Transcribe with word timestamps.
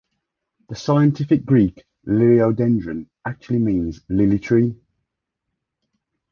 The 0.67 0.75
Scientific 0.75 1.45
Greek 1.45 1.85
"Liriodendron" 2.07 3.05
actually 3.23 3.59
means 3.59 4.01
"lily 4.09 4.39
tree". 4.39 4.75